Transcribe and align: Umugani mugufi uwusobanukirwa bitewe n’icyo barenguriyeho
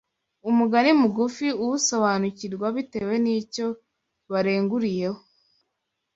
Umugani 0.49 0.91
mugufi 1.01 1.47
uwusobanukirwa 1.63 2.65
bitewe 2.75 3.13
n’icyo 3.23 3.67
barenguriyeho 4.31 5.19